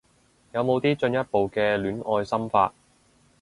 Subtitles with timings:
[0.53, 2.73] 有冇啲進一步嘅戀愛心法